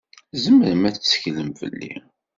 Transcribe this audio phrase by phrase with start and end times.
[0.33, 1.93] Tzemrem ad tetteklem fell-i.